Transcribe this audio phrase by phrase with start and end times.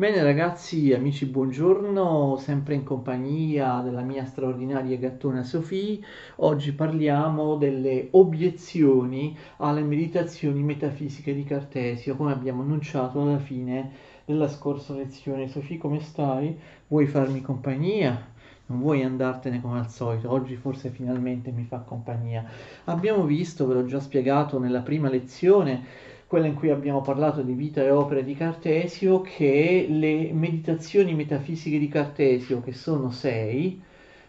[0.00, 6.02] Bene ragazzi, amici, buongiorno, sempre in compagnia della mia straordinaria gattona Sofì.
[6.36, 13.90] Oggi parliamo delle obiezioni alle meditazioni metafisiche di Cartesio, come abbiamo annunciato alla fine
[14.24, 15.48] della scorsa lezione.
[15.48, 16.58] Sofì, come stai?
[16.88, 18.28] Vuoi farmi compagnia?
[18.70, 22.48] Non vuoi andartene come al solito, oggi forse finalmente mi fa compagnia.
[22.84, 25.84] Abbiamo visto, ve l'ho già spiegato nella prima lezione,
[26.30, 31.76] quella in cui abbiamo parlato di vita e opere di Cartesio, che le meditazioni metafisiche
[31.78, 33.82] di Cartesio, che sono sei,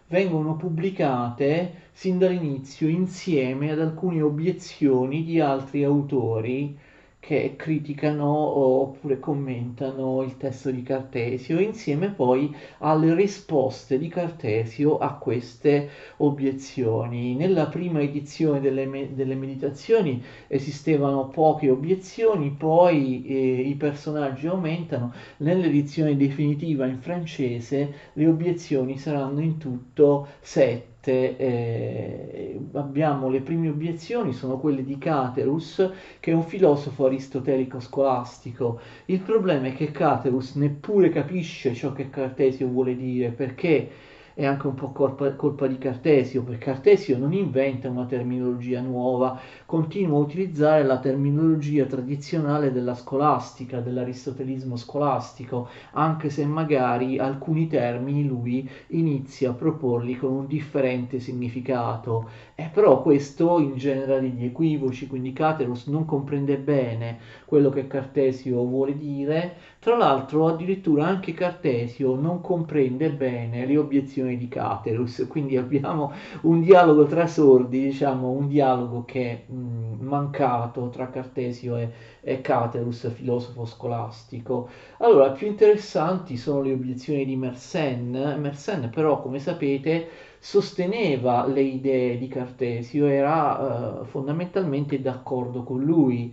[0.08, 6.76] vengono pubblicate sin dall'inizio insieme ad alcune obiezioni di altri autori
[7.22, 15.14] che criticano oppure commentano il testo di Cartesio insieme poi alle risposte di Cartesio a
[15.18, 17.36] queste obiezioni.
[17.36, 25.14] Nella prima edizione delle, me- delle meditazioni esistevano poche obiezioni, poi eh, i personaggi aumentano,
[25.38, 34.34] nell'edizione definitiva in francese le obiezioni saranno in tutto sette eh, abbiamo le prime obiezioni,
[34.34, 38.80] sono quelle di Caterus, che è un filosofo aristotelico scolastico.
[39.06, 43.90] Il problema è che Caterus neppure capisce ciò che Cartesio vuole dire, perché
[44.34, 49.40] è anche un po' colpa, colpa, di Cartesio, perché Cartesio non inventa una terminologia nuova,
[49.66, 58.26] continua a utilizzare la terminologia tradizionale della scolastica, dell'aristotelismo scolastico, anche se magari alcuni termini
[58.26, 62.30] lui inizia a proporli con un differente significato.
[62.56, 68.98] E però questo ingenera degli equivoci, quindi Caterus non comprende bene quello che Cartesio vuole
[68.98, 76.14] dire, tra l'altro addirittura anche Cartesio non comprende bene le obiezioni di Caterus, quindi abbiamo
[76.44, 81.90] un dialogo tra sordi, diciamo un dialogo che è mh, mancato tra Cartesio e,
[82.22, 84.70] e Caterus, filosofo scolastico.
[85.00, 90.08] Allora, più interessanti sono le obiezioni di Mersenne, Mersenne però come sapete
[90.40, 96.32] sosteneva le idee di Cartesio, era eh, fondamentalmente d'accordo con lui.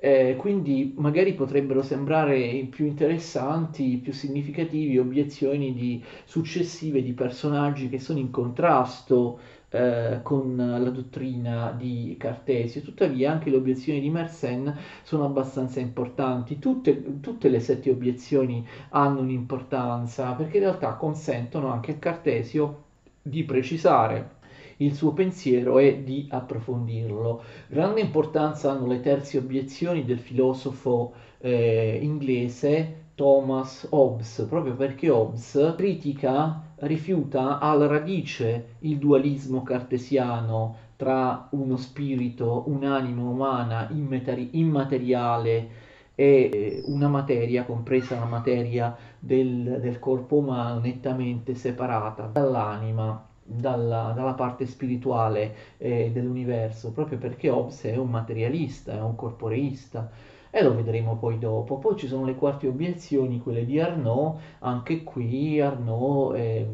[0.00, 7.98] Eh, quindi magari potrebbero sembrare più interessanti, più significativi obiezioni di, successive di personaggi che
[7.98, 12.80] sono in contrasto eh, con la dottrina di Cartesio.
[12.80, 16.58] Tuttavia anche le obiezioni di Mersenne sono abbastanza importanti.
[16.58, 22.84] Tutte, tutte le sette obiezioni hanno un'importanza perché in realtà consentono anche a Cartesio
[23.20, 24.36] di precisare
[24.78, 27.42] il suo pensiero e di approfondirlo.
[27.68, 35.74] Grande importanza hanno le terze obiezioni del filosofo eh, inglese Thomas Hobbes, proprio perché Hobbes
[35.76, 47.08] critica, rifiuta alla radice il dualismo cartesiano tra uno spirito, un'anima umana immateriale e una
[47.08, 55.54] materia, compresa la materia del, del corpo umano, nettamente separata dall'anima dalla, dalla parte spirituale
[55.78, 60.10] eh, dell'universo, proprio perché Hobbes è un materialista, è un corporeista
[60.50, 61.78] e lo vedremo poi dopo.
[61.78, 66.66] Poi ci sono le quarte obiezioni, quelle di Arnaud, anche qui Arnaud è,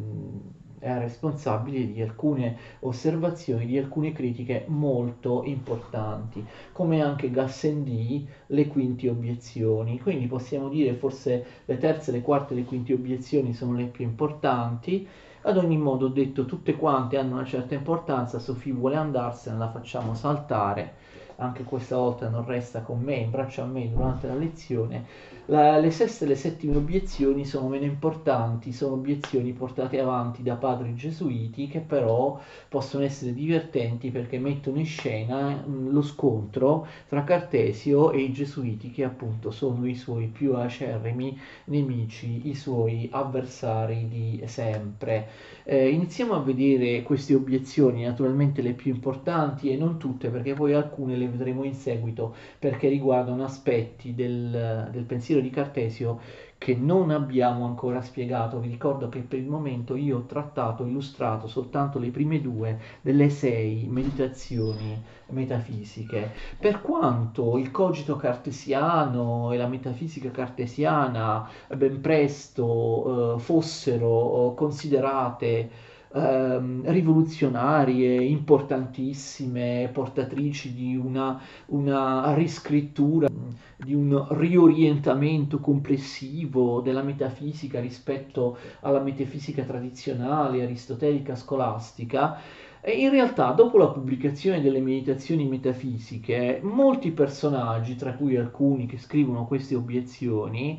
[0.78, 9.08] è responsabile di alcune osservazioni, di alcune critiche molto importanti, come anche Gassendi le quinte
[9.08, 9.98] obiezioni.
[10.00, 14.04] Quindi possiamo dire forse le terze, le quarte e le quinte obiezioni sono le più
[14.04, 15.06] importanti.
[15.46, 19.70] Ad ogni modo, ho detto tutte quante hanno una certa importanza, Sofì vuole andarsene, la
[19.70, 20.94] facciamo saltare
[21.36, 25.04] anche questa volta non resta con me, in braccio a me durante la lezione,
[25.46, 30.54] la, le seste e le settime obiezioni sono meno importanti, sono obiezioni portate avanti da
[30.56, 37.24] padri gesuiti che però possono essere divertenti perché mettono in scena mh, lo scontro tra
[37.24, 44.08] Cartesio e i gesuiti che appunto sono i suoi più acerrimi nemici, i suoi avversari
[44.08, 45.28] di sempre.
[45.64, 50.72] Eh, iniziamo a vedere queste obiezioni, naturalmente le più importanti e non tutte perché poi
[50.74, 56.20] alcune le vedremo in seguito perché riguardano aspetti del, del pensiero pensiero di Cartesio
[56.58, 58.58] che non abbiamo ancora spiegato.
[58.58, 63.28] Vi ricordo che per il momento io ho trattato, illustrato soltanto le prime due delle
[63.28, 66.32] sei meditazioni metafisiche.
[66.58, 75.70] Per quanto il cogito cartesiano e la metafisica cartesiana ben presto eh, fossero eh, considerate
[76.14, 83.28] ehm, rivoluzionarie, importantissime, portatrici di una, una riscrittura,
[83.76, 92.38] di un riorientamento complessivo della metafisica rispetto alla metafisica tradizionale, aristotelica, scolastica.
[92.86, 99.46] In realtà, dopo la pubblicazione delle meditazioni metafisiche, molti personaggi, tra cui alcuni che scrivono
[99.46, 100.78] queste obiezioni,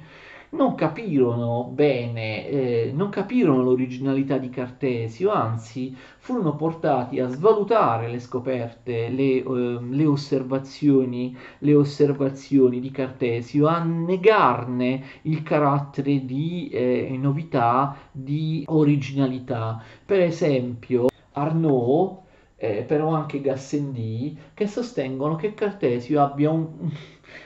[0.52, 8.20] non capirono bene, eh, non capirono l'originalità di Cartesio, anzi furono portati a svalutare le
[8.20, 17.16] scoperte, le, eh, le, osservazioni, le osservazioni di Cartesio, a negarne il carattere di eh,
[17.20, 19.82] novità, di originalità.
[20.06, 22.24] Per esempio, Arnaud,
[22.58, 26.90] eh, però anche Gassendi, che sostengono che Cartesio abbia un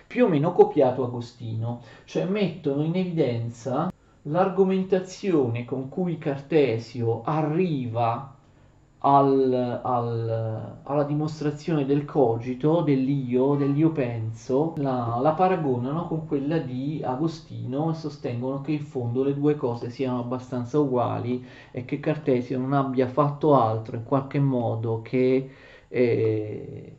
[0.07, 3.91] più o meno copiato Agostino, cioè mettono in evidenza
[4.23, 8.35] l'argomentazione con cui Cartesio arriva
[9.01, 17.01] al, al, alla dimostrazione del cogito, dell'io, dell'io penso, la, la paragonano con quella di
[17.03, 22.59] Agostino e sostengono che in fondo le due cose siano abbastanza uguali e che Cartesio
[22.59, 25.49] non abbia fatto altro in qualche modo che...
[25.87, 26.93] Eh,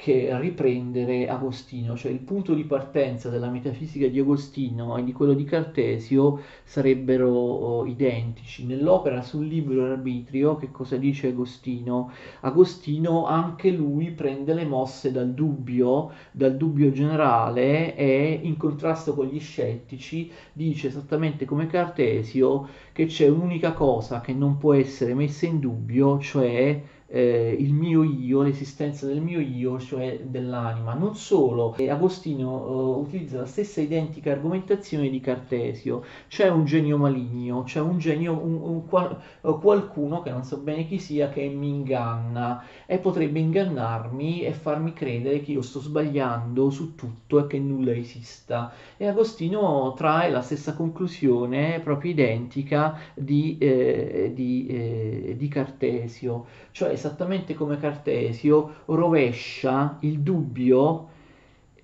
[0.00, 5.34] che riprendere Agostino, cioè il punto di partenza della metafisica di Agostino e di quello
[5.34, 8.64] di Cartesio sarebbero oh, identici.
[8.64, 12.12] Nell'opera sul libero arbitrio, che cosa dice Agostino?
[12.40, 19.26] Agostino anche lui prende le mosse dal dubbio, dal dubbio generale e in contrasto con
[19.26, 25.44] gli scettici dice esattamente come Cartesio che c'è un'unica cosa che non può essere messa
[25.44, 30.94] in dubbio, cioè eh, il mio io, l'esistenza del mio io, cioè dell'anima.
[30.94, 36.96] Non solo, eh, Agostino eh, utilizza la stessa identica argomentazione di Cartesio, c'è un genio
[36.98, 41.28] maligno, c'è un genio, un, un qual, eh, qualcuno che non so bene chi sia
[41.30, 47.40] che mi inganna e potrebbe ingannarmi e farmi credere che io sto sbagliando su tutto
[47.40, 48.72] e che nulla esista.
[48.96, 56.98] E Agostino trae la stessa conclusione proprio identica di, eh, di, eh, di Cartesio, cioè
[57.00, 61.08] esattamente come Cartesio, rovescia il dubbio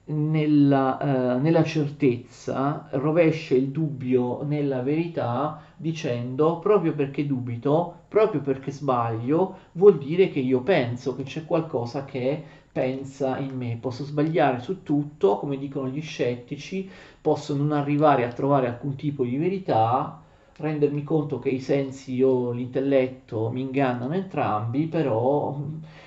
[0.09, 0.99] nella,
[1.37, 9.57] eh, nella, certezza, rovescia il dubbio nella verità dicendo proprio perché dubito, proprio perché sbaglio,
[9.73, 13.79] vuol dire che io penso che c'è qualcosa che pensa in me.
[13.81, 16.89] Posso sbagliare su tutto, come dicono gli scettici,
[17.21, 20.23] posso non arrivare a trovare alcun tipo di verità,
[20.58, 25.58] rendermi conto che i sensi o l'intelletto mi ingannano entrambi, però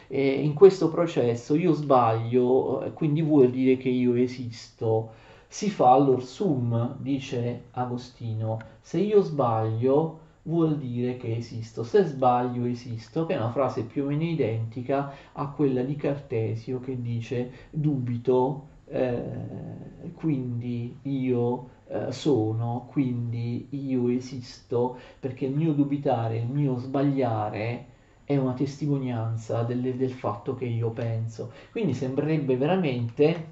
[0.07, 5.11] eh, in questo processo io sbaglio, eh, quindi vuol dire che io esisto.
[5.47, 13.25] Si fa all'orsum, dice Agostino, se io sbaglio vuol dire che esisto, se sbaglio esisto,
[13.25, 18.67] che è una frase più o meno identica a quella di Cartesio che dice dubito,
[18.85, 19.21] eh,
[20.15, 27.85] quindi io eh, sono, quindi io esisto, perché il mio dubitare, il mio sbagliare
[28.23, 31.51] è una testimonianza del, del fatto che io penso.
[31.71, 33.47] Quindi sembrerebbe veramente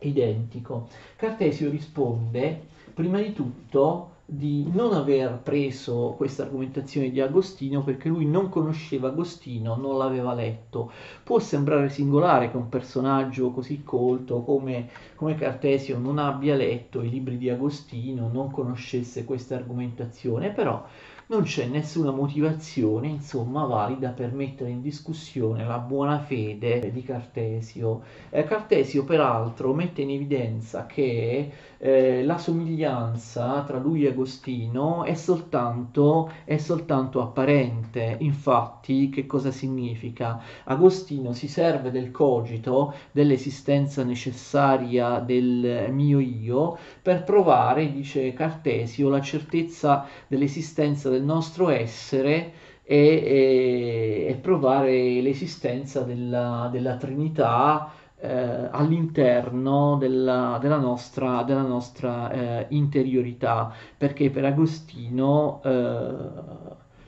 [0.00, 0.88] identico.
[1.16, 2.60] Cartesio risponde,
[2.92, 9.08] prima di tutto, di non aver preso questa argomentazione di Agostino perché lui non conosceva
[9.08, 10.92] Agostino, non l'aveva letto.
[11.24, 17.10] Può sembrare singolare che un personaggio così colto come, come Cartesio non abbia letto i
[17.10, 20.86] libri di Agostino, non conoscesse questa argomentazione, però
[21.30, 28.02] non c'è nessuna motivazione, insomma, valida per mettere in discussione la buona fede di Cartesio.
[28.30, 35.14] Eh, Cartesio, peraltro, mette in evidenza che eh, la somiglianza tra lui e Agostino è
[35.14, 38.16] soltanto, è soltanto apparente.
[38.18, 40.42] Infatti, che cosa significa?
[40.64, 49.20] Agostino si serve del cogito, dell'esistenza necessaria del mio io, per provare, dice Cartesio, la
[49.20, 58.68] certezza dell'esistenza del del nostro essere e, e, e provare l'esistenza della, della Trinità eh,
[58.70, 66.14] all'interno della, della, nostra, della nostra eh, interiorità, perché per Agostino eh,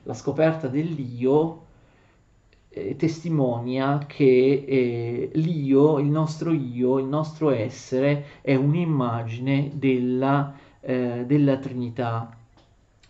[0.05, 1.61] la scoperta dell'io
[2.69, 11.25] eh, testimonia che eh, l'io, il nostro io, il nostro essere è un'immagine della, eh,
[11.27, 12.37] della Trinità.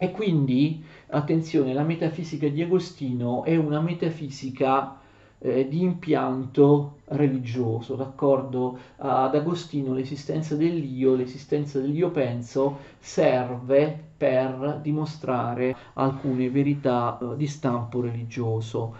[0.02, 0.82] E quindi,
[1.12, 4.99] attenzione, la metafisica di Agostino è una metafisica
[5.38, 8.78] eh, di impianto religioso, d'accordo?
[8.97, 18.00] Ad Agostino l'esistenza dell'io, l'esistenza dell'io penso, serve per dimostrare alcune verità eh, di stampo
[18.00, 18.95] religioso.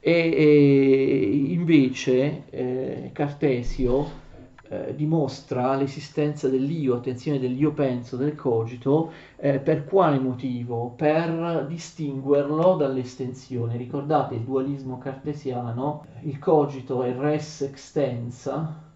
[0.00, 4.26] E, e invece eh, Cartesio
[4.68, 10.90] eh, dimostra l'esistenza dell'io, attenzione dell'io penso, del cogito, eh, per quale motivo?
[10.90, 13.76] Per distinguerlo dall'estensione.
[13.76, 18.86] Ricordate il dualismo cartesiano, il cogito è res extensa,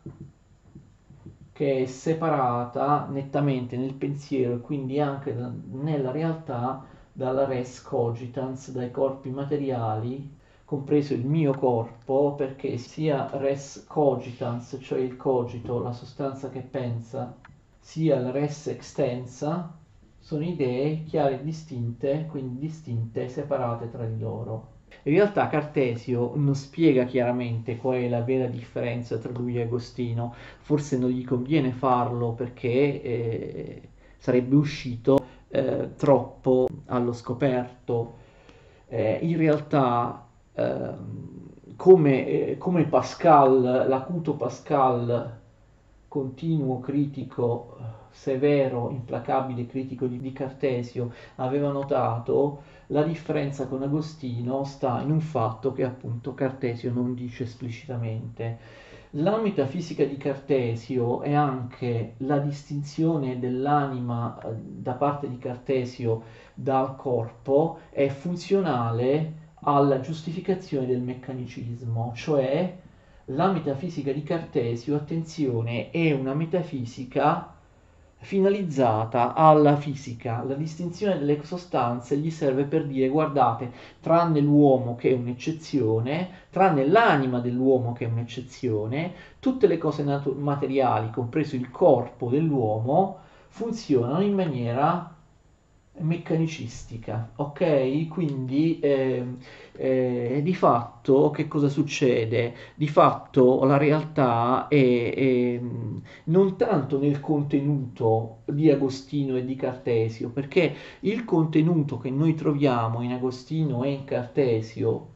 [1.52, 5.35] che è separata nettamente nel pensiero e quindi anche
[5.71, 10.41] nella realtà dalla res cogitans, dai corpi materiali,
[10.73, 17.37] compreso il mio corpo, perché sia res cogitans, cioè il cogito, la sostanza che pensa,
[17.79, 19.76] sia il res extensa,
[20.19, 24.69] sono idee chiare e distinte, quindi distinte, separate tra di loro.
[25.02, 30.35] In realtà Cartesio non spiega chiaramente qual è la vera differenza tra lui e Agostino,
[30.61, 33.83] forse non gli conviene farlo perché eh,
[34.17, 38.21] sarebbe uscito eh, troppo allo scoperto.
[38.88, 40.22] Eh, in realtà,
[40.54, 45.38] ehm, come, eh, come Pascal, l'acuto Pascal,
[46.09, 47.76] continuo critico,
[48.11, 55.21] severo, implacabile critico di, di Cartesio, aveva notato, la differenza con Agostino sta in un
[55.21, 58.59] fatto che appunto Cartesio non dice esplicitamente.
[59.16, 66.23] La metafisica di Cartesio è anche la distinzione dell'anima eh, da parte di Cartesio
[66.54, 72.76] dal corpo, è funzionale alla giustificazione del meccanicismo, cioè
[73.26, 77.54] la metafisica di Cartesio, attenzione, è una metafisica
[78.23, 80.42] finalizzata alla fisica.
[80.45, 86.87] La distinzione delle sostanze gli serve per dire guardate, tranne l'uomo che è un'eccezione, tranne
[86.87, 94.23] l'anima dell'uomo che è un'eccezione, tutte le cose natu- materiali, compreso il corpo dell'uomo, funzionano
[94.23, 95.12] in maniera
[95.99, 98.09] meccanicistica, ok?
[98.09, 99.25] Quindi eh,
[99.73, 102.55] eh, di fatto che cosa succede?
[102.75, 105.61] Di fatto la realtà è, è,
[106.25, 113.03] non tanto nel contenuto di Agostino e di Cartesio, perché il contenuto che noi troviamo
[113.03, 115.09] in Agostino e in Cartesio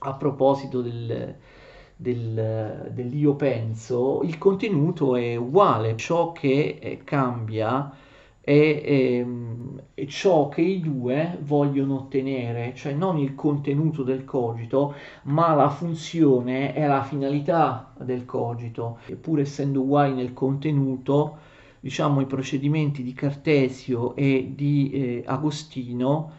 [0.00, 1.36] a proposito del,
[1.96, 7.92] del, dell'io penso, il contenuto è uguale, ciò che eh, cambia
[8.48, 9.26] è, è,
[9.92, 15.68] è, ciò che i due vogliono ottenere, cioè non il contenuto del cogito, ma la
[15.68, 19.00] funzione e la finalità del cogito.
[19.20, 21.36] Pur essendo uguali nel contenuto,
[21.80, 26.30] diciamo i procedimenti di Cartesio e di eh, Agostino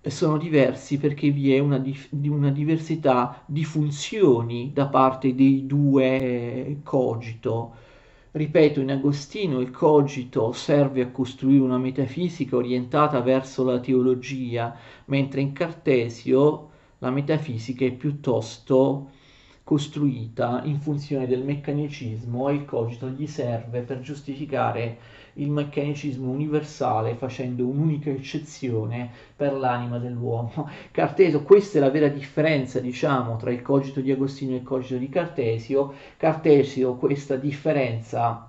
[0.00, 5.64] eh, sono diversi perché vi è una, dif- una, diversità di funzioni da parte dei
[5.64, 7.90] due eh, cogito.
[8.34, 14.74] Ripeto, in Agostino il cogito serve a costruire una metafisica orientata verso la teologia,
[15.06, 19.10] mentre in Cartesio la metafisica è piuttosto
[19.62, 24.98] costruita in funzione del meccanicismo e il cogito gli serve per giustificare
[25.34, 30.68] il meccanicismo universale facendo un'unica eccezione per l'anima dell'uomo.
[30.90, 34.96] Cartesio, questa è la vera differenza, diciamo, tra il cogito di Agostino e il cogito
[34.96, 35.92] di Cartesio.
[36.16, 38.48] Cartesio questa differenza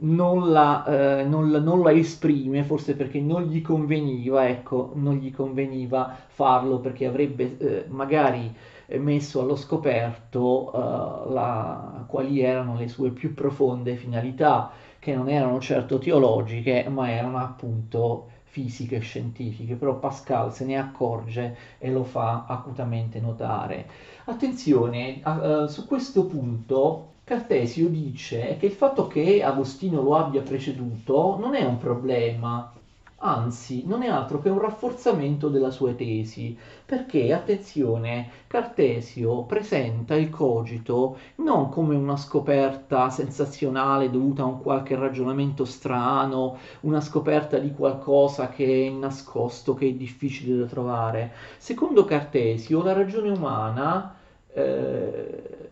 [0.00, 5.16] non la, eh, non, la, non la, esprime, forse perché non gli conveniva, ecco, non
[5.16, 8.54] gli conveniva farlo perché avrebbe eh, magari
[8.96, 15.60] messo allo scoperto eh, la, quali erano le sue più profonde finalità che non erano
[15.60, 22.02] certo teologiche, ma erano appunto fisiche e scientifiche, però Pascal se ne accorge e lo
[22.02, 23.86] fa acutamente notare.
[24.24, 31.36] Attenzione, uh, su questo punto Cartesio dice che il fatto che Agostino lo abbia preceduto
[31.38, 32.72] non è un problema,
[33.20, 40.30] anzi non è altro che un rafforzamento della sua tesi, perché, attenzione, Cartesio presenta il
[40.30, 47.72] cogito non come una scoperta sensazionale dovuta a un qualche ragionamento strano, una scoperta di
[47.72, 51.32] qualcosa che è nascosto, che è difficile da trovare.
[51.58, 54.14] Secondo Cartesio la ragione umana
[54.52, 55.70] eh,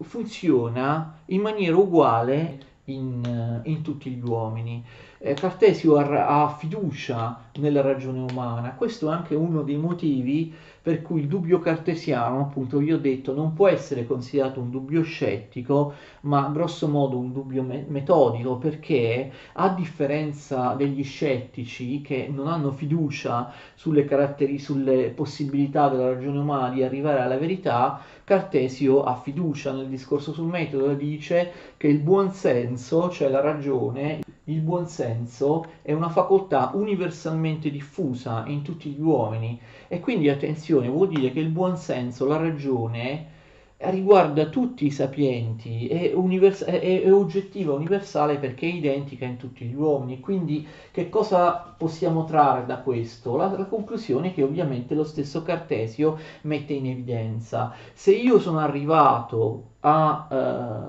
[0.00, 4.84] funziona in maniera uguale in, in tutti gli uomini.
[5.22, 10.50] Eh, Cartesio ha, ha, fiducia nella ragione umana, questo è anche uno dei motivi
[10.80, 15.02] per cui il dubbio cartesiano, appunto vi ho detto, non può essere considerato un dubbio
[15.02, 22.46] scettico, ma grosso modo un dubbio me- metodico, perché a differenza degli scettici che non
[22.48, 29.14] hanno fiducia sulle, caratteri- sulle possibilità della ragione umana di arrivare alla verità, Cartesio ha
[29.16, 30.90] fiducia nel discorso sul metodo.
[30.90, 34.20] E dice che il buon senso, cioè la ragione,
[34.52, 39.60] il buon senso è una facoltà universalmente diffusa in tutti gli uomini.
[39.88, 43.38] E quindi attenzione, vuol dire che il buon senso, la ragione,
[43.82, 49.64] riguarda tutti i sapienti, è, univers- è, è, oggettiva, universale perché è identica in tutti
[49.64, 50.20] gli uomini.
[50.20, 53.36] Quindi che cosa possiamo trarre da questo?
[53.36, 57.72] La, la conclusione che ovviamente lo stesso Cartesio mette in evidenza.
[57.94, 60.26] Se io sono arrivato a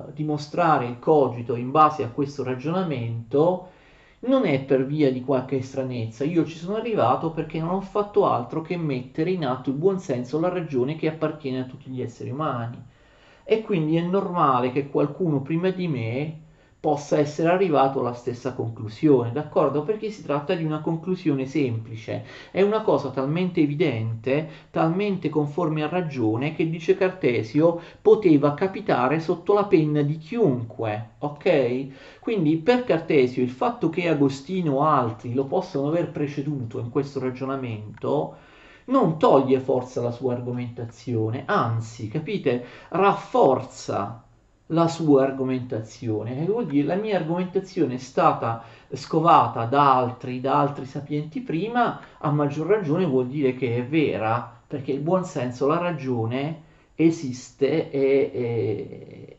[0.07, 3.69] uh, dimostrare il cogito in base a questo ragionamento,
[4.21, 8.25] non è per via di qualche stranezza, io ci sono arrivato perché non ho fatto
[8.25, 12.31] altro che mettere in atto il buonsenso, la ragione che appartiene a tutti gli esseri
[12.31, 12.83] umani.
[13.43, 16.41] E quindi è normale che qualcuno prima di me
[16.81, 19.83] possa essere arrivato alla stessa conclusione, d'accordo?
[19.83, 25.87] Perché si tratta di una conclusione semplice, è una cosa talmente evidente, talmente conforme a
[25.87, 32.19] ragione che dice Cartesio poteva capitare sotto la penna di chiunque, ok?
[32.19, 37.19] Quindi per Cartesio il fatto che Agostino o altri lo possano aver preceduto in questo
[37.19, 38.37] ragionamento
[38.85, 44.25] non toglie forza alla sua argomentazione, anzi, capite, rafforza
[44.71, 46.35] la sua argomentazione.
[46.35, 48.63] Che vuol dire la mia argomentazione è stata
[48.93, 54.59] scovata da altri, da altri sapienti prima, a maggior ragione vuol dire che è vera,
[54.67, 57.89] perché il buon senso, la ragione esiste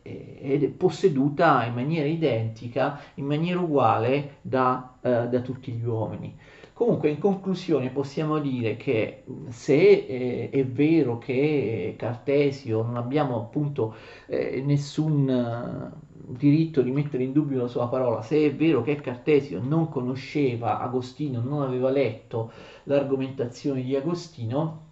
[0.02, 6.36] ed è posseduta in maniera identica, in maniera uguale da, uh, da tutti gli uomini.
[6.74, 13.94] Comunque, in conclusione, possiamo dire che se eh, è vero che Cartesio non abbiamo appunto
[14.26, 15.90] eh, nessun eh,
[16.38, 20.80] diritto di mettere in dubbio la sua parola, se è vero che Cartesio non conosceva
[20.80, 22.50] Agostino, non aveva letto
[22.84, 24.91] l'argomentazione di Agostino,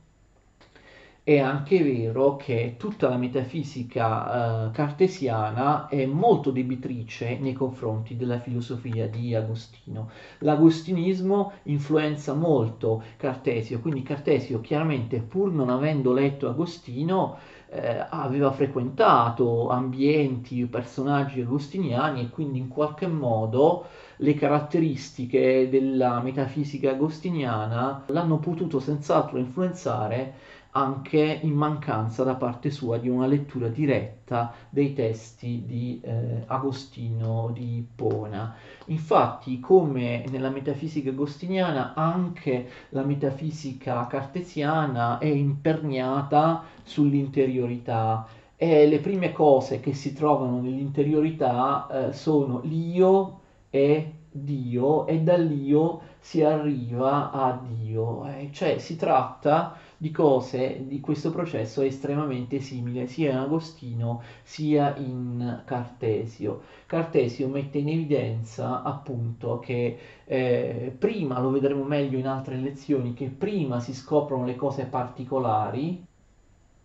[1.23, 8.41] è anche vero che tutta la metafisica eh, cartesiana è molto debitrice nei confronti della
[8.41, 10.11] filosofia di Agostino.
[10.39, 17.37] L'agostinismo influenza molto Cartesio, quindi Cartesio chiaramente pur non avendo letto Agostino
[17.71, 23.87] eh, aveva frequentato ambienti, personaggi agostiniani e quindi in qualche modo
[24.17, 30.35] le caratteristiche della metafisica agostiniana l'hanno potuto senz'altro influenzare
[30.73, 37.51] anche in mancanza da parte sua di una lettura diretta dei testi di eh, Agostino
[37.53, 38.55] di Ippona.
[38.87, 49.33] Infatti, come nella metafisica agostiniana, anche la metafisica cartesiana è imperniata sull'interiorità e le prime
[49.33, 53.41] cose che si trovano nell'interiorità eh, sono l'io
[53.71, 60.99] e Dio e dall'io si arriva a Dio, eh, cioè si tratta di cose di
[60.99, 66.63] questo processo estremamente simile sia in Agostino sia in Cartesio.
[66.87, 73.27] Cartesio mette in evidenza appunto che eh, prima, lo vedremo meglio in altre lezioni, che
[73.27, 76.03] prima si scoprono le cose particolari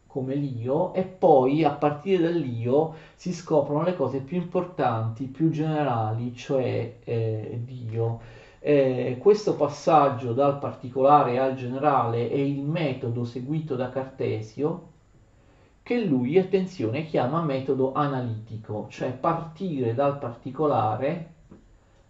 [0.06, 6.36] come l'io e poi a partire dall'io si scoprono le cose più importanti, più generali,
[6.36, 13.89] cioè eh, Dio eh, questo passaggio dal particolare al generale è il metodo seguito da
[13.89, 14.93] Cartesio
[15.84, 21.34] che lui, attenzione, chiama metodo analitico, cioè partire dal particolare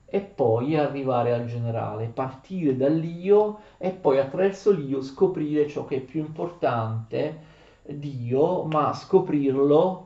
[0.06, 6.00] e poi arrivare al generale, partire dall'io e poi attraverso l'io scoprire ciò che è
[6.00, 7.38] più importante,
[7.84, 10.05] Dio, ma scoprirlo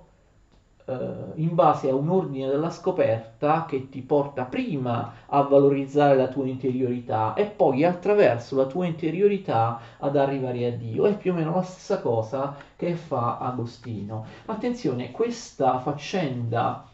[1.35, 6.47] in base a un ordine della scoperta che ti porta prima a valorizzare la tua
[6.47, 11.05] interiorità e poi attraverso la tua interiorità ad arrivare a Dio.
[11.05, 14.25] È più o meno la stessa cosa che fa Agostino.
[14.45, 16.87] Attenzione, questa faccenda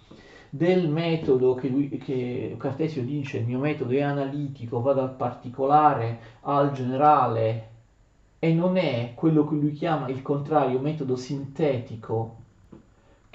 [0.50, 6.20] del metodo che, lui, che Cartesio dice il mio metodo è analitico, va dal particolare
[6.42, 7.70] al generale
[8.40, 12.44] e non è quello che lui chiama il contrario metodo sintetico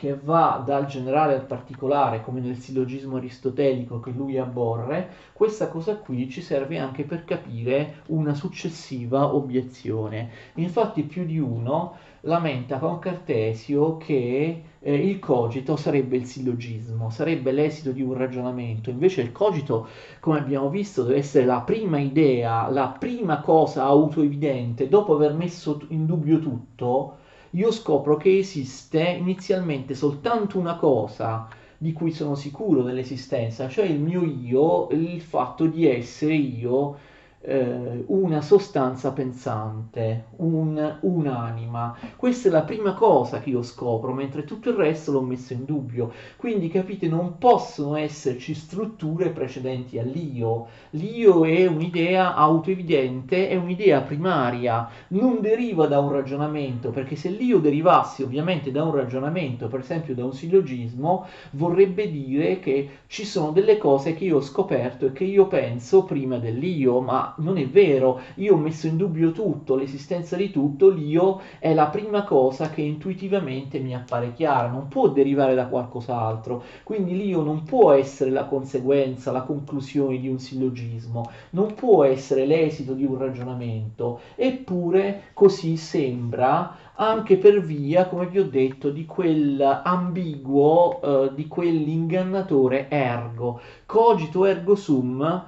[0.00, 5.96] che va dal generale al particolare, come nel sillogismo aristotelico che lui aborre, questa cosa
[5.96, 10.30] qui ci serve anche per capire una successiva obiezione.
[10.54, 17.52] Infatti più di uno lamenta con Cartesio che eh, il cogito sarebbe il sillogismo, sarebbe
[17.52, 19.86] l'esito di un ragionamento, invece il cogito,
[20.20, 25.78] come abbiamo visto, deve essere la prima idea, la prima cosa autoevidente, dopo aver messo
[25.88, 27.16] in dubbio tutto,
[27.50, 33.98] io scopro che esiste inizialmente soltanto una cosa di cui sono sicuro dell'esistenza, cioè il
[33.98, 36.96] mio io, il fatto di essere io
[37.42, 41.96] eh, una sostanza pensante, un, un'anima.
[42.16, 45.64] Questa è la prima cosa che io scopro, mentre tutto il resto l'ho messo in
[45.64, 46.12] dubbio.
[46.36, 50.66] Quindi capite, non possono esserci strutture precedenti all'io.
[50.90, 57.58] L'io è un'idea autoevidente, è un'idea primaria, non deriva da un ragionamento, perché se l'io
[57.58, 63.50] derivasse ovviamente da un ragionamento, per esempio da un sillogismo, vorrebbe dire che ci sono
[63.50, 67.66] delle cose che io ho scoperto e che io penso prima dell'io, ma non è
[67.68, 72.70] vero, io ho messo in dubbio tutto, l'esistenza di tutto, l'io è la prima cosa
[72.70, 78.30] che intuitivamente mi appare chiara, non può derivare da qualcos'altro, quindi l'io non può essere
[78.30, 85.30] la conseguenza, la conclusione di un sillogismo, non può essere l'esito di un ragionamento, eppure
[85.32, 93.60] così sembra anche per via, come vi ho detto, di quell'ambiguo, eh, di quell'ingannatore ergo,
[93.86, 95.44] cogito ergo sum,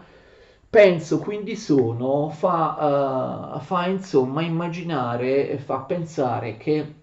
[0.72, 6.94] penso quindi sono fa, uh, fa insomma immaginare, fa pensare che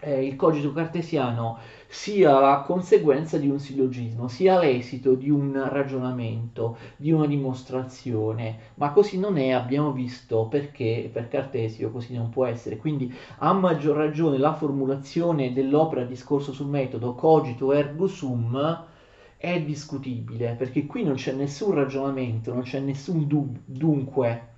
[0.00, 6.78] eh, il cogito cartesiano sia la conseguenza di un sillogismo, sia l'esito di un ragionamento,
[6.96, 12.46] di una dimostrazione, ma così non è, abbiamo visto perché per Cartesio così non può
[12.46, 12.78] essere.
[12.78, 18.92] Quindi a maggior ragione la formulazione dell'opera discorso sul metodo cogito ergo sum
[19.36, 24.48] è discutibile, perché qui non c'è nessun ragionamento, non c'è nessun dub- dunque.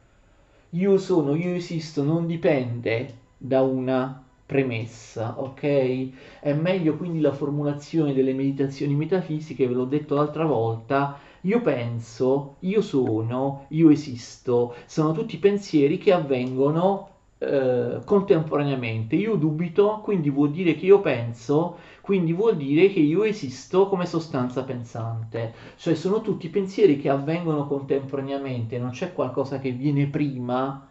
[0.70, 6.38] Io sono, io esisto, non dipende da una premessa, ok?
[6.40, 12.56] È meglio quindi la formulazione delle meditazioni metafisiche, ve l'ho detto l'altra volta, io penso,
[12.60, 19.16] io sono, io esisto, sono tutti pensieri che avvengono eh, contemporaneamente.
[19.16, 24.06] Io dubito, quindi vuol dire che io penso, quindi vuol dire che io esisto come
[24.06, 25.52] sostanza pensante.
[25.76, 30.86] Cioè sono tutti pensieri che avvengono contemporaneamente, non c'è qualcosa che viene prima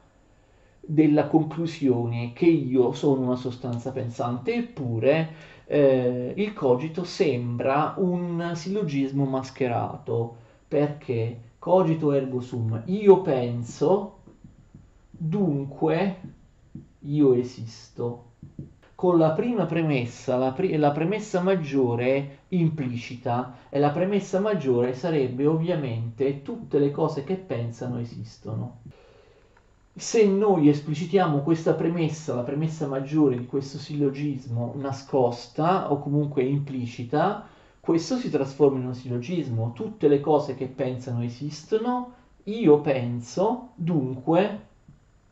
[0.88, 5.34] della conclusione che io sono una sostanza pensante, eppure
[5.66, 10.36] eh, il cogito sembra un sillogismo mascherato,
[10.68, 14.15] perché cogito ergo sum, io penso,
[15.18, 16.20] dunque
[17.00, 18.32] io esisto.
[18.96, 25.46] Con la prima premessa, la, pri- la premessa maggiore implicita e la premessa maggiore sarebbe
[25.46, 28.80] ovviamente tutte le cose che pensano esistono.
[29.98, 37.48] Se noi esplicitiamo questa premessa, la premessa maggiore di questo sillogismo nascosta o comunque implicita,
[37.80, 39.72] questo si trasforma in un sillogismo.
[39.74, 44.74] Tutte le cose che pensano esistono, io penso, dunque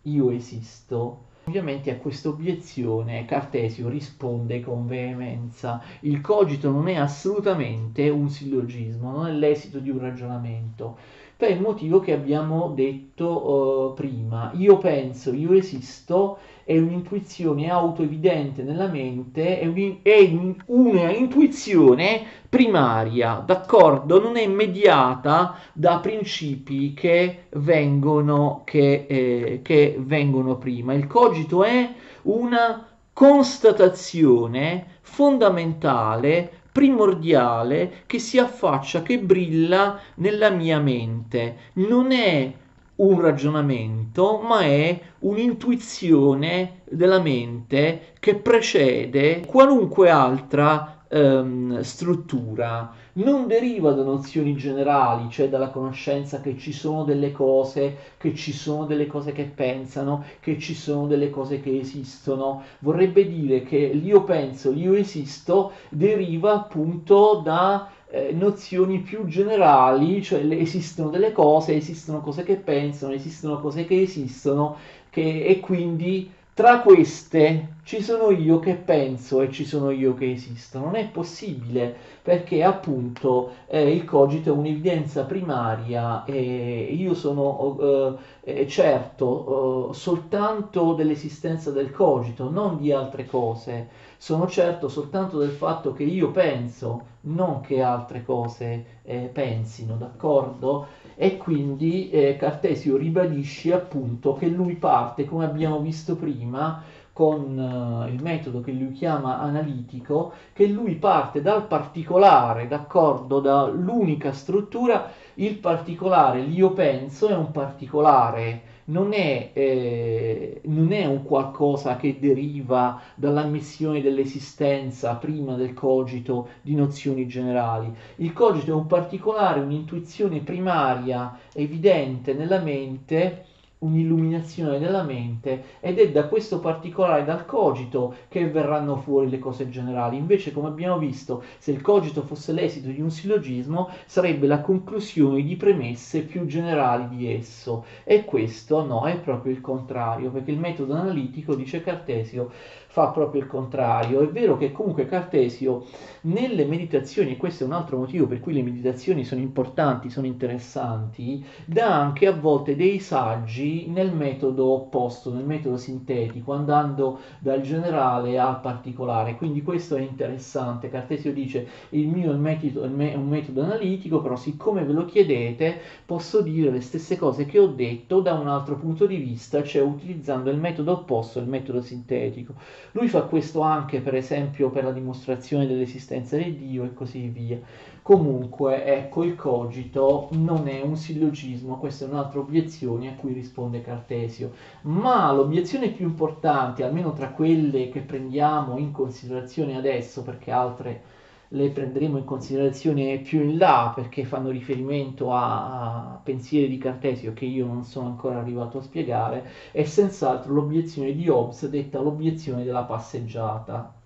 [0.04, 1.32] io esisto.
[1.46, 5.82] Ovviamente a questa obiezione Cartesio risponde con veemenza.
[6.02, 10.98] Il cogito non è assolutamente un sillogismo, non è l'esito di un ragionamento,
[11.36, 14.52] per il motivo che abbiamo detto uh, prima.
[14.56, 20.32] Io penso, io esisto, è un'intuizione autoevidente nella mente, è, un, è
[20.67, 24.22] una intuizione primaria, d'accordo?
[24.22, 30.93] Non è mediata da principi che vengono, che, eh, che vengono prima.
[30.93, 31.93] Il cogito è
[32.24, 41.58] una constatazione fondamentale primordiale che si affaccia, che brilla nella mia mente.
[41.74, 42.52] Non è
[42.96, 52.92] un ragionamento, ma è un'intuizione della mente che precede qualunque altra ehm, struttura.
[53.15, 58.52] Non deriva da nozioni generali, cioè dalla conoscenza che ci sono delle cose, che ci
[58.52, 62.63] sono delle cose che pensano, che ci sono delle cose che esistono.
[62.80, 70.41] Vorrebbe dire che l'io penso, l'io esisto, deriva appunto da eh, nozioni più generali, cioè
[70.41, 74.76] le, esistono delle cose, esistono cose che pensano, esistono cose che esistono,
[75.12, 80.32] che, e quindi tra queste ci sono io che penso e ci sono io che
[80.32, 80.80] esisto.
[80.80, 88.62] Non è possibile perché appunto eh, il cogito è un'evidenza primaria e io sono eh,
[88.62, 93.88] eh certo eh, soltanto dell'esistenza del cogito, non di altre cose.
[94.18, 100.86] Sono certo soltanto del fatto che io penso, non che altre cose eh, pensino, d'accordo?
[101.15, 108.12] E quindi eh, Cartesio ribadisce appunto che lui parte, come abbiamo visto prima, con uh,
[108.12, 115.58] il metodo che lui chiama analitico, che lui parte dal particolare, d'accordo, dall'unica struttura, il
[115.58, 123.00] particolare, l'io penso è un particolare non è, eh, non è, un qualcosa che deriva
[123.15, 127.93] dall'ammissione dell'esistenza prima del cogito di nozioni generali.
[128.17, 133.46] Il cogito è un particolare, un'intuizione primaria, evidente nella mente
[133.84, 139.69] un'illuminazione della mente ed è da questo particolare, dal cogito, che verranno fuori le cose
[139.69, 140.17] generali.
[140.17, 145.43] Invece, come abbiamo visto, se il cogito fosse l'esito di un sillogismo, sarebbe la conclusione
[145.43, 147.86] di premesse più generali di esso.
[148.04, 152.52] E questo no, è proprio il contrario, perché il metodo analitico, dice Cartesio,
[152.88, 154.22] fa proprio il contrario.
[154.22, 155.86] È vero che comunque Cartesio
[156.22, 160.28] nelle meditazioni, e questo è un altro motivo per cui le meditazioni sono importanti, sono
[160.28, 167.62] interessanti, dà anche a volte dei saggi nel metodo opposto, nel metodo sintetico, andando dal
[167.62, 169.36] generale al particolare.
[169.36, 170.90] Quindi questo è interessante.
[170.90, 175.80] Cartesio dice il mio è, metodo, è un metodo analitico, però siccome ve lo chiedete
[176.06, 179.82] posso dire le stesse cose che ho detto da un altro punto di vista, cioè
[179.82, 182.54] utilizzando il metodo opposto, il metodo sintetico.
[182.92, 187.60] Lui fa questo anche, per esempio, per la dimostrazione dell'esistenza di Dio e così via.
[188.04, 193.82] Comunque, ecco, il cogito non è un sillogismo, questa è un'altra obiezione a cui risponde
[193.82, 194.52] Cartesio.
[194.82, 201.02] Ma l'obiezione più importante, almeno tra quelle che prendiamo in considerazione adesso, perché altre
[201.50, 207.34] le prenderemo in considerazione più in là perché fanno riferimento a, a pensieri di Cartesio
[207.34, 212.63] che io non sono ancora arrivato a spiegare, è senz'altro l'obiezione di Hobbes detta l'obiezione
[212.63, 214.03] della passeggiata.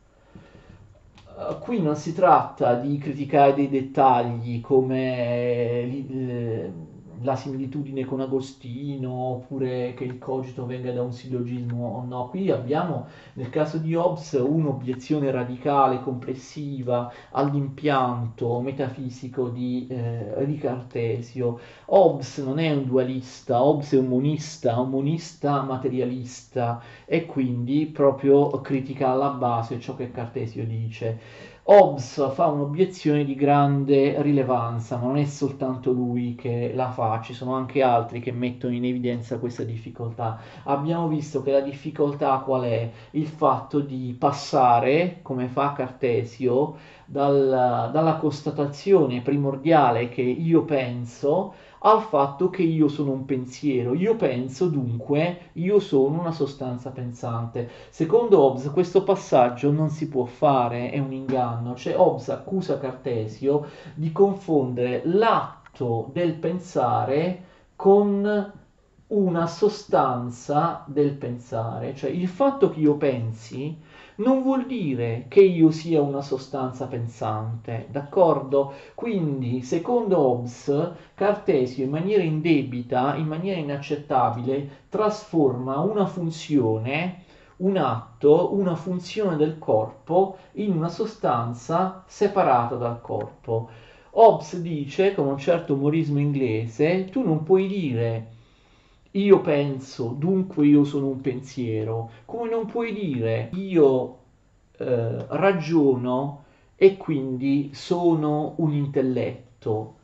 [1.38, 6.74] Uh, qui non si tratta di criticare dei dettagli come eh,
[7.22, 12.28] la similitudine con Agostino oppure che il cogito venga da un sillogismo o no.
[12.30, 21.60] Qui abbiamo nel caso di Hobbes un'obiezione radicale, complessiva all'impianto metafisico di, eh, di Cartesio.
[21.86, 28.50] Hobbes non è un dualista, Hobbes è un monista, un monista materialista e quindi proprio
[28.62, 31.56] critica alla base ciò che Cartesio dice.
[31.70, 37.34] Hobbes fa un'obiezione di grande rilevanza, ma non è soltanto lui che la fa, ci
[37.34, 40.40] sono anche altri che mettono in evidenza questa difficoltà.
[40.64, 42.90] Abbiamo visto che la difficoltà qual è?
[43.12, 52.02] Il fatto di passare, come fa Cartesio, dal, dalla constatazione primordiale che io penso al
[52.02, 53.94] fatto che io sono un pensiero.
[53.94, 57.70] Io penso, dunque, io sono una sostanza pensante.
[57.90, 61.76] Secondo Hobbes questo passaggio non si può fare, è un inganno.
[61.76, 67.44] Cioè Hobbes accusa Cartesio di confondere l'atto del pensare
[67.76, 68.54] con
[69.08, 73.78] una sostanza del pensare, cioè il fatto che io pensi
[74.18, 78.74] non vuol dire che io sia una sostanza pensante, d'accordo?
[78.96, 87.26] Quindi, secondo Hobbes, Cartesio in maniera indebita, in maniera inaccettabile, trasforma una funzione
[87.58, 93.70] un atto, una funzione del corpo in una sostanza separata dal corpo.
[94.12, 98.37] Hobbes dice, con un certo umorismo inglese, tu non puoi dire
[99.18, 104.18] io penso, dunque io sono un pensiero, come non puoi dire io
[104.78, 106.44] eh, ragiono
[106.76, 109.96] e quindi sono un intelletto.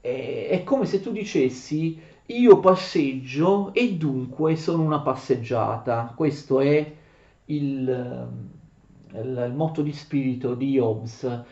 [0.00, 6.12] È, è come se tu dicessi io passeggio e dunque sono una passeggiata.
[6.14, 6.92] Questo è
[7.46, 8.28] il,
[9.12, 11.44] il, il motto di spirito di Hobbes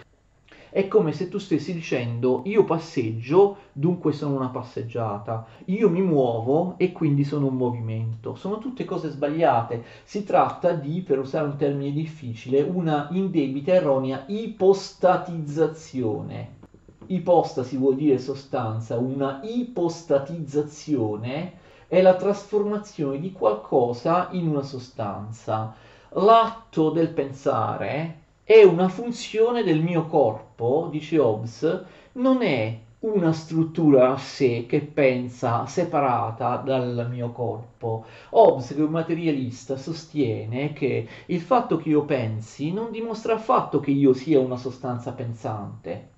[0.71, 6.75] è come se tu stessi dicendo io passeggio, dunque sono una passeggiata, io mi muovo
[6.77, 8.37] e quindi sono un movimento.
[8.37, 9.83] Sono tutte cose sbagliate.
[10.05, 16.59] Si tratta di, per usare un termine difficile, una indebita erronea ipostatizzazione.
[17.07, 21.55] Ipostasi vuol dire sostanza, una ipostatizzazione
[21.89, 25.75] è la trasformazione di qualcosa in una sostanza.
[26.11, 28.19] L'atto del pensare
[28.51, 31.85] è una funzione del mio corpo, dice Hobbes,
[32.15, 38.07] non è una struttura a sé che pensa separata dal mio corpo.
[38.31, 43.79] Hobbes, che è un materialista, sostiene che il fatto che io pensi non dimostra affatto
[43.79, 46.09] che io sia una sostanza pensante.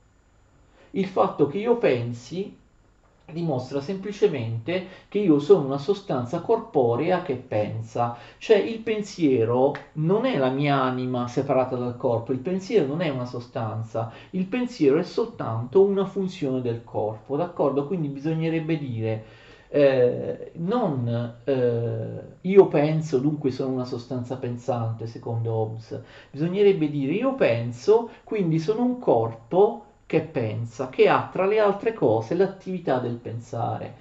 [0.92, 2.57] Il fatto che io pensi
[3.33, 10.37] dimostra semplicemente che io sono una sostanza corporea che pensa, cioè il pensiero non è
[10.38, 15.03] la mia anima separata dal corpo, il pensiero non è una sostanza, il pensiero è
[15.03, 17.87] soltanto una funzione del corpo, d'accordo?
[17.87, 19.25] Quindi bisognerebbe dire
[19.75, 25.99] Eh, non eh, io penso, dunque sono una sostanza pensante, secondo Hobbes.
[26.31, 31.94] Bisognerebbe dire io penso, quindi sono un corpo che pensa, che ha tra le altre
[31.94, 33.94] cose l'attività del pensare.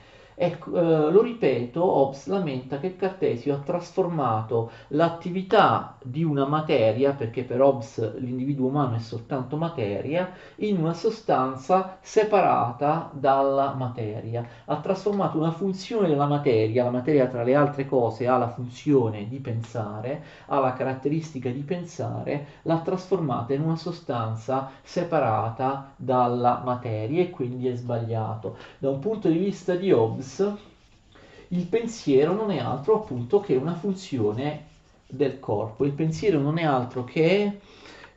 [0.43, 7.43] Ecco, eh, lo ripeto, Hobbes lamenta che Cartesio ha trasformato l'attività di una materia, perché
[7.43, 14.43] per Hobbes l'individuo umano è soltanto materia, in una sostanza separata dalla materia.
[14.65, 19.27] Ha trasformato una funzione della materia, la materia tra le altre cose ha la funzione
[19.27, 27.21] di pensare, ha la caratteristica di pensare, l'ha trasformata in una sostanza separata dalla materia
[27.21, 28.57] e quindi è sbagliato.
[28.79, 33.73] Da un punto di vista di Hobbes, il pensiero non è altro appunto che una
[33.73, 34.67] funzione
[35.07, 35.85] del corpo.
[35.85, 37.59] Il pensiero non è altro che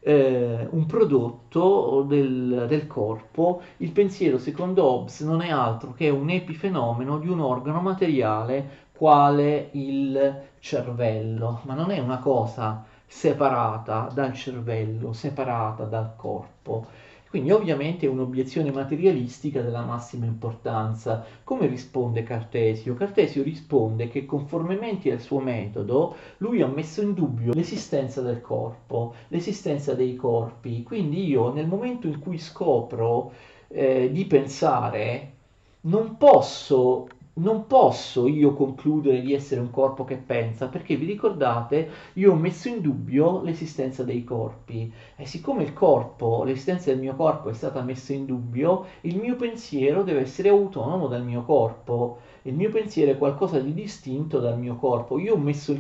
[0.00, 3.62] eh, un prodotto del, del, corpo.
[3.79, 9.70] Il pensiero, secondo Hobbes, non è altro che un epifenomeno di un organo materiale quale
[9.72, 16.87] il cervello, ma non è una cosa separata dal cervello, separata dal corpo.
[17.35, 21.27] Quindi ovviamente è un'obiezione materialistica della massima importanza.
[21.42, 22.94] Come risponde Cartesio?
[22.94, 29.16] Cartesio risponde che conformemente al suo metodo lui ha messo in dubbio l'esistenza del corpo,
[29.31, 30.85] l'esistenza dei corpi.
[30.85, 33.33] Quindi io nel momento in cui scopro
[33.66, 35.33] eh, di pensare
[35.81, 41.88] non posso non posso io concludere di essere un corpo che pensa, perché vi ricordate,
[42.14, 47.16] io ho messo in dubbio l'esistenza dei corpi e siccome il corpo, l'esistenza del mio
[47.16, 52.18] corpo è stata messa in dubbio, il mio pensiero deve essere autonomo dal mio corpo.
[52.42, 55.18] Il mio pensiero è qualcosa di distinto dal mio corpo.
[55.18, 55.75] Io ho messo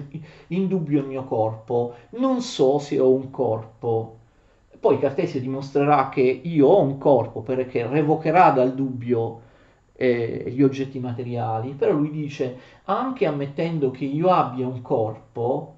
[0.48, 4.16] in dubbio il mio corpo, non so se ho un corpo.
[4.80, 9.40] Poi Cartesio dimostrerà che io ho un corpo perché revocherà dal dubbio
[9.96, 15.74] gli oggetti materiali, però lui dice anche ammettendo che io abbia un corpo,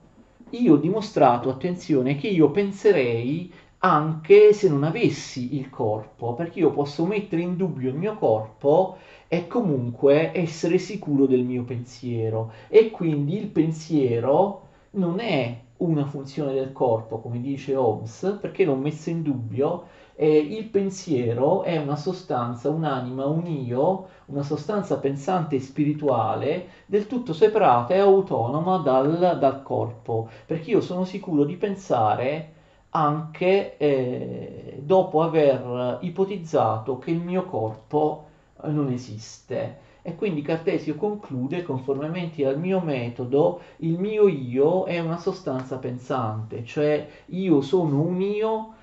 [0.51, 6.71] io ho dimostrato, attenzione, che io penserei anche se non avessi il corpo, perché io
[6.71, 8.97] posso mettere in dubbio il mio corpo
[9.29, 12.53] e comunque essere sicuro del mio pensiero.
[12.69, 18.77] E quindi il pensiero non è una funzione del corpo, come dice Hobbes, perché l'ho
[18.77, 19.85] messo in dubbio,
[20.17, 27.07] eh, il pensiero è una sostanza, un'anima, un io, una sostanza pensante e spirituale del
[27.07, 32.53] tutto separata e autonoma dal, dal corpo, perché io sono sicuro di pensare
[32.91, 38.25] anche eh, dopo aver ipotizzato che il mio corpo
[38.63, 39.85] eh, non esiste.
[40.03, 46.65] E quindi Cartesio conclude, conformemente al mio metodo, il mio io è una sostanza pensante,
[46.65, 48.75] cioè io sono un io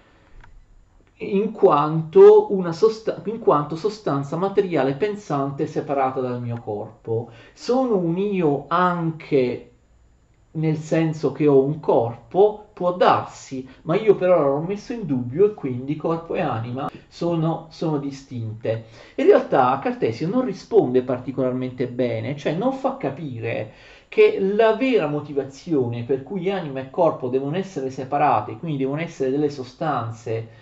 [1.17, 7.30] in quanto, sosta- in quanto sostanza materiale pensante separata dal mio corpo.
[7.54, 9.73] Sono un io anche
[10.56, 15.06] nel senso che ho un corpo, può darsi, ma io per ora l'ho messo in
[15.06, 18.86] dubbio e quindi corpo e anima sono, sono, distinte.
[19.15, 23.73] In realtà Cartesio non risponde particolarmente bene, cioè non fa capire
[24.08, 29.32] che la vera motivazione per cui anima e corpo devono essere separate, quindi devono essere
[29.32, 30.62] delle sostanze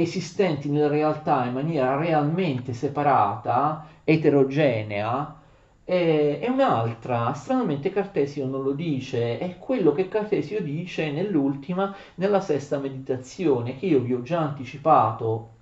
[0.00, 5.34] esistenti nella realtà in maniera realmente separata, eterogenea,
[5.84, 7.32] è un'altra.
[7.32, 13.86] Stranamente Cartesio non lo dice, è quello che Cartesio dice nell'ultima, nella sesta meditazione, che
[13.86, 15.57] io vi ho già anticipato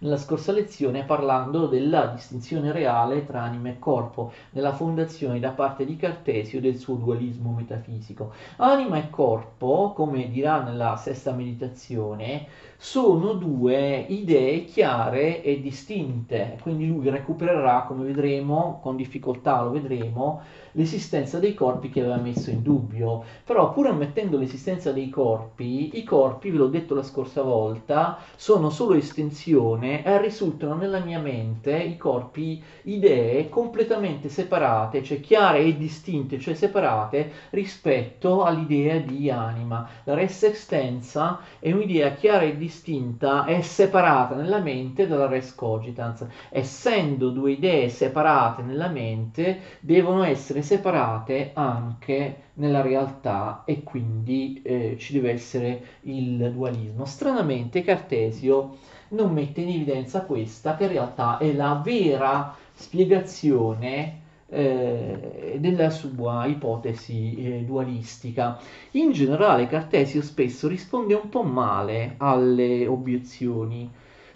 [0.00, 5.84] nella scorsa lezione parlando della distinzione reale tra anima e corpo, nella fondazione da parte
[5.84, 8.32] di Cartesio del suo dualismo metafisico.
[8.56, 16.86] Anima e corpo, come dirà nella sesta meditazione, sono due idee chiare e distinte, quindi
[16.86, 20.40] lui recupererà, come vedremo, con difficoltà lo vedremo,
[20.72, 23.24] l'esistenza dei corpi che aveva messo in dubbio.
[23.44, 28.70] Però pur ammettendo l'esistenza dei corpi, i corpi, ve l'ho detto la scorsa volta, sono
[28.70, 35.76] solo estensione e risultano nella mia mente i corpi idee completamente separate, cioè chiare e
[35.76, 39.88] distinte, cioè separate rispetto all'idea di anima.
[40.04, 46.26] La res extensa è un'idea chiara e distinta è separata nella mente dalla res cogitans.
[46.50, 54.96] Essendo due idee separate nella mente, devono essere separate anche nella realtà e quindi eh,
[54.98, 57.04] ci deve essere il dualismo.
[57.04, 58.76] Stranamente Cartesio
[59.08, 64.18] non mette in evidenza questa, che in realtà è la vera spiegazione
[64.50, 68.58] eh, della sua ipotesi eh, dualistica.
[68.92, 73.90] In generale Cartesio spesso risponde un po' male alle obiezioni.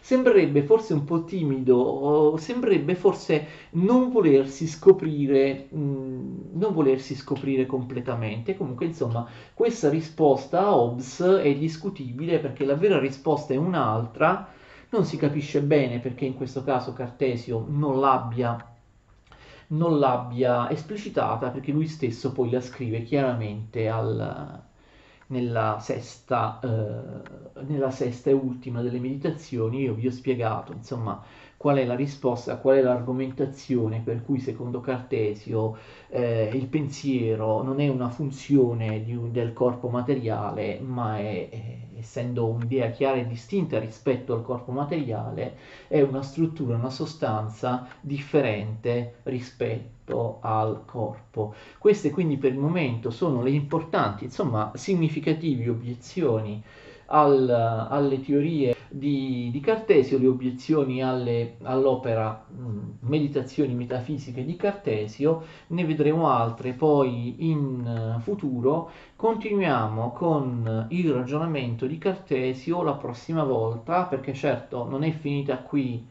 [0.05, 7.65] Sembrerebbe forse un po' timido, sembrerebbe forse non volersi scoprire, mh, mm, non volersi scoprire
[7.65, 8.55] completamente.
[8.55, 14.47] Comunque, insomma, questa risposta a Hobbes è discutibile perché la vera risposta è un'altra.
[14.91, 18.73] Non si capisce bene perché in questo caso Cartesio non l'abbia
[19.69, 24.63] non l'abbia esplicitata perché lui stesso poi la scrive chiaramente al,
[25.35, 29.83] nella, sesta, eh, nella sesta e ultima delle meditazioni.
[29.83, 31.23] Io vi ho spiegato insomma
[31.65, 37.81] qual è la risposta, qual è l'argomentazione per cui secondo Cartesio eh, il pensiero non
[37.81, 43.79] è una funzione un, del corpo materiale, ma è, è, essendo un'idea chiara e distinta
[43.79, 45.57] rispetto al corpo materiale,
[45.89, 51.55] è una struttura, una sostanza differente rispetto al corpo.
[51.79, 56.63] Queste quindi per il momento sono le importanti, insomma, significative obiezioni
[57.07, 65.45] al, alle teorie di, di, Cartesio, le obiezioni alle, all'opera mh, Meditazioni metafisiche di Cartesio,
[65.69, 68.91] ne vedremo altre poi in uh, futuro.
[69.17, 76.07] Continuiamo con il ragionamento di Cartesio la prossima volta, perché certo non è finita qui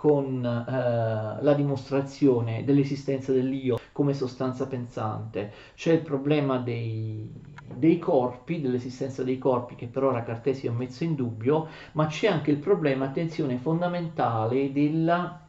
[0.00, 7.30] con eh, la dimostrazione dell'esistenza dell'io come sostanza pensante, c'è il problema dei,
[7.74, 12.28] dei corpi, dell'esistenza dei corpi che per ora Cartesio ha messo in dubbio, ma c'è
[12.28, 15.40] anche il problema, attenzione, fondamentale della,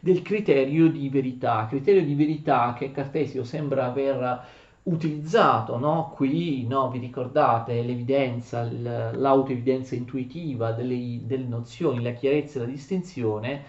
[0.00, 6.12] del criterio di verità, criterio di verità che Cartesio sembra aver utilizzato no?
[6.14, 6.90] qui, no?
[6.90, 13.62] vi ricordate l'evidenza, l'autoevidenza intuitiva delle, delle nozioni, la chiarezza e la distinzione,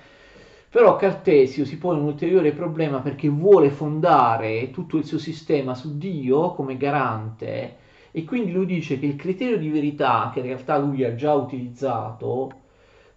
[0.75, 5.97] però Cartesio si pone un ulteriore problema perché vuole fondare tutto il suo sistema su
[5.97, 7.77] Dio come garante
[8.11, 11.33] e quindi lui dice che il criterio di verità, che in realtà lui ha già
[11.33, 12.51] utilizzato,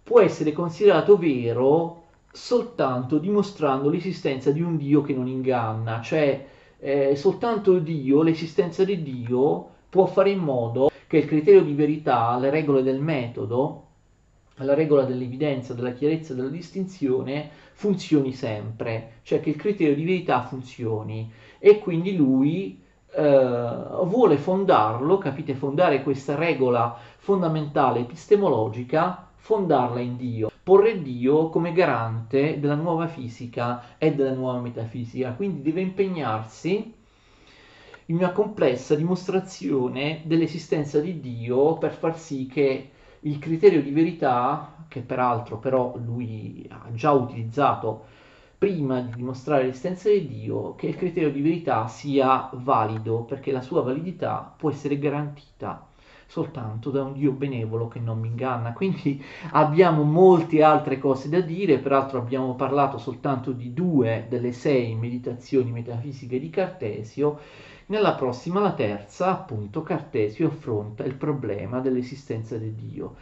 [0.05, 6.47] può essere considerato vero soltanto dimostrando l'esistenza di un Dio che non inganna, cioè
[6.79, 12.39] eh, soltanto Dio, l'esistenza di Dio, può fare in modo che il criterio di verità,
[12.39, 13.88] le regole del metodo,
[14.65, 20.43] la regola dell'evidenza, della chiarezza, della distinzione funzioni sempre, cioè che il criterio di verità
[20.43, 21.31] funzioni.
[21.59, 22.81] E quindi lui
[23.11, 30.51] eh, vuole fondarlo, capite, fondare questa regola fondamentale epistemologica, fondarla in Dio.
[30.63, 36.95] Porre Dio come garante della nuova fisica e della nuova metafisica, quindi deve impegnarsi
[38.07, 42.91] in una complessa dimostrazione dell'esistenza di Dio per far sì che
[43.21, 48.05] il criterio di verità, che peraltro però lui ha già utilizzato
[48.59, 53.63] prima di dimostrare l'esistenza di Dio, che il criterio di verità sia valido, perché la
[53.63, 55.87] sua validità può essere garantita
[56.29, 58.73] soltanto da un Dio benevolo che non mi inganna.
[58.75, 64.95] Quindi abbiamo molte altre cose da dire, peraltro abbiamo parlato soltanto di due delle sei
[64.95, 67.39] meditazioni metafisiche di Cartesio.
[67.91, 73.15] Nella prossima, la terza, appunto, Cartesio affronta il problema dell'esistenza di Dio.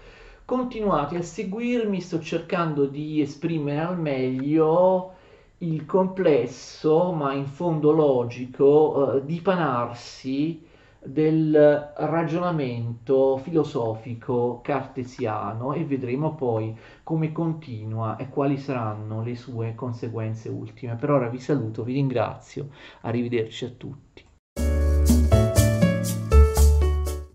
[0.45, 5.13] Continuate a seguirmi, sto cercando di esprimere al meglio
[5.59, 10.67] il complesso, ma in fondo logico, eh, dipanarsi
[11.01, 20.49] del ragionamento filosofico cartesiano e vedremo poi come continua e quali saranno le sue conseguenze
[20.49, 20.97] ultime.
[20.97, 22.71] Per ora vi saluto, vi ringrazio,
[23.03, 24.26] arrivederci a tutti.